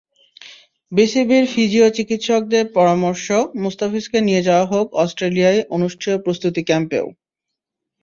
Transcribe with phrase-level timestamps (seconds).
[0.91, 3.25] বিসিবির ফিজিও-চিকিত্সকদের পরামর্শ,
[3.55, 7.07] মোস্তাফিজকে নিয়ে যাওয়া হোক অস্ট্রেলিয়ায় অনুষ্ঠেয় প্রস্তুতি ক্যাম্পেও।